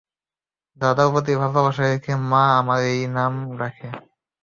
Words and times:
দাদার 0.81 1.07
প্রতি 1.13 1.33
ভালোবাসা 1.41 1.83
রেখে 1.85 2.13
মা 2.31 2.43
আমার 2.59 2.79
এই 2.91 3.01
নাম 3.17 3.33
রাখে। 3.61 3.87